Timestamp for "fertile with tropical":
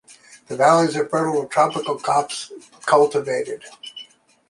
1.07-1.95